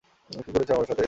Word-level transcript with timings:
কী 0.29 0.51
করেছ 0.51 0.69
আমার 0.71 0.85
সাথে? 0.85 0.99